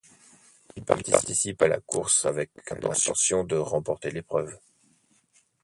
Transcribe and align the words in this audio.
Il 0.75 0.83
participe 0.83 1.61
à 1.61 1.67
la 1.67 1.79
course 1.79 2.25
avec 2.25 2.49
l'intention 2.71 3.43
de 3.43 3.55
remporter 3.55 4.09
l'épreuve. 4.09 4.57